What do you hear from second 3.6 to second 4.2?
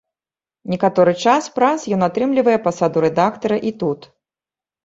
і тут.